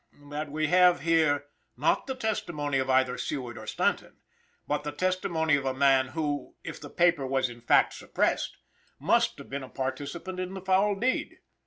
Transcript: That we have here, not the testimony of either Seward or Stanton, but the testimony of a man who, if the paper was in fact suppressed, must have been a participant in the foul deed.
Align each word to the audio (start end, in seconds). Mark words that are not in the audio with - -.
That 0.31 0.51
we 0.51 0.65
have 0.65 1.01
here, 1.01 1.45
not 1.77 2.07
the 2.07 2.15
testimony 2.15 2.79
of 2.79 2.89
either 2.89 3.19
Seward 3.19 3.55
or 3.55 3.67
Stanton, 3.67 4.17
but 4.67 4.83
the 4.83 4.91
testimony 4.91 5.55
of 5.55 5.65
a 5.65 5.75
man 5.75 6.07
who, 6.07 6.55
if 6.63 6.81
the 6.81 6.89
paper 6.89 7.27
was 7.27 7.49
in 7.49 7.61
fact 7.61 7.93
suppressed, 7.93 8.57
must 8.97 9.37
have 9.37 9.51
been 9.51 9.61
a 9.61 9.69
participant 9.69 10.39
in 10.39 10.55
the 10.55 10.61
foul 10.61 10.95
deed. 10.95 11.37